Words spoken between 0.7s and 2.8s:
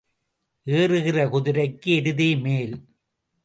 ஏறுகிற குதிரைக்கு எருதே மேல்.